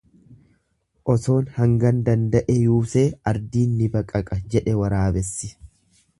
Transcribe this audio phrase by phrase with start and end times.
[1.13, 5.55] Osoo hangan danda'e yuusee ardiin ni baqaqa jedhe waraabessi.